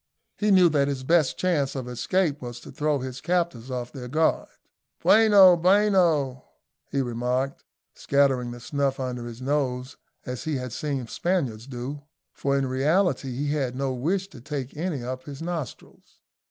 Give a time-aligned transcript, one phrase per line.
[0.35, 4.07] He knew that his best chance of escape was to throw his captors off their
[4.07, 4.49] guard.
[5.03, 6.43] "Bueno, bueno,"
[6.89, 12.01] he remarked, scattering the snuff under his nose as he had seen Spaniards do,
[12.33, 16.17] for in reality he had no wish to take any up his nostrils.